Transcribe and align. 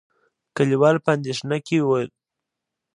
کليوال 0.55 0.95
په 1.03 1.09
اندېښنه 1.17 1.57
کې 1.67 1.77
ول. 1.87 2.07